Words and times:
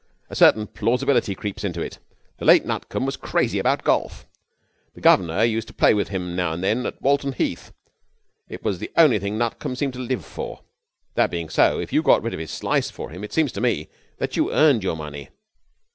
A 0.31 0.35
certain 0.35 0.65
plausibility 0.65 1.35
creeps 1.35 1.63
into 1.63 1.79
it. 1.79 1.99
The 2.39 2.45
late 2.45 2.65
Nutcombe 2.65 3.05
was 3.05 3.15
crazy 3.15 3.59
about 3.59 3.83
golf. 3.83 4.25
The 4.95 4.99
governor 4.99 5.43
used 5.43 5.67
to 5.67 5.75
play 5.75 5.93
with 5.93 6.07
him 6.07 6.35
now 6.35 6.53
and 6.53 6.63
then 6.63 6.87
at 6.87 6.99
Walton 7.03 7.33
Heath. 7.33 7.71
It 8.49 8.63
was 8.63 8.79
the 8.79 8.91
only 8.97 9.19
thing 9.19 9.37
Nutcombe 9.37 9.75
seemed 9.75 9.93
to 9.93 9.99
live 9.99 10.25
for. 10.25 10.61
That 11.13 11.29
being 11.29 11.49
so, 11.49 11.79
if 11.79 11.93
you 11.93 12.01
got 12.01 12.23
rid 12.23 12.33
of 12.33 12.39
his 12.39 12.49
slice 12.49 12.89
for 12.89 13.11
him 13.11 13.23
it 13.23 13.31
seems 13.31 13.51
to 13.51 13.61
me, 13.61 13.89
that 14.17 14.35
you 14.35 14.51
earned 14.51 14.83
your 14.83 14.95
money. 14.95 15.29